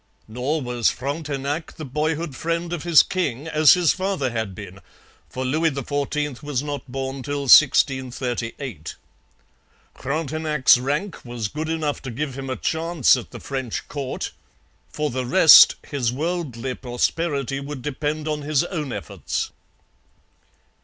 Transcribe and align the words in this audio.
Nor 0.27 0.63
was 0.63 0.89
Frontenac 0.89 1.73
the 1.75 1.85
boyhood 1.85 2.35
friend 2.35 2.73
of 2.73 2.81
his 2.81 3.03
king 3.03 3.47
as 3.47 3.75
his 3.75 3.93
father 3.93 4.31
had 4.31 4.55
been, 4.55 4.79
for 5.29 5.45
Louis 5.45 5.69
XIV 5.69 6.41
was 6.41 6.63
not 6.63 6.91
born 6.91 7.21
till 7.21 7.41
1638. 7.41 8.95
Frontenac's 9.93 10.79
rank 10.79 11.23
was 11.23 11.47
good 11.49 11.69
enough 11.69 12.01
to 12.01 12.09
give 12.09 12.35
him 12.35 12.49
a 12.49 12.55
chance 12.55 13.15
at 13.15 13.29
the 13.29 13.39
French 13.39 13.87
court. 13.87 14.31
For 14.89 15.11
the 15.11 15.23
rest, 15.27 15.75
his 15.87 16.11
worldly 16.11 16.73
prosperity 16.73 17.59
would 17.59 17.83
depend 17.83 18.27
on 18.27 18.41
his 18.41 18.63
own 18.63 18.91
efforts. 18.91 19.51